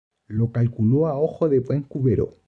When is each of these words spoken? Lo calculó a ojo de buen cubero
Lo 0.25 0.51
calculó 0.51 1.05
a 1.05 1.19
ojo 1.19 1.47
de 1.47 1.59
buen 1.59 1.83
cubero 1.83 2.39